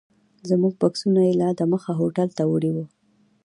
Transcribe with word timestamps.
زموږ 0.49 0.73
بکسونه 0.81 1.21
یې 1.27 1.33
لا 1.41 1.49
دمخه 1.59 1.91
هوټل 1.99 2.29
ته 2.37 2.43
وړي 2.51 2.71
وو. 2.75 2.85